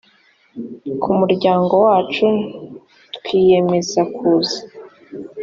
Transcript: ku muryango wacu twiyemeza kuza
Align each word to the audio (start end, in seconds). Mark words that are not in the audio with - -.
ku 1.01 1.09
muryango 1.19 1.73
wacu 1.85 2.27
twiyemeza 3.15 4.01
kuza 4.15 4.59